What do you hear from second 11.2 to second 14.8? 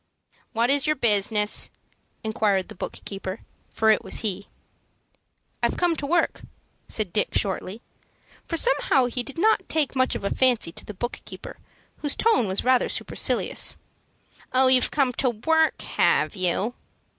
keeper, whose tone was rather supercilious. "Oh,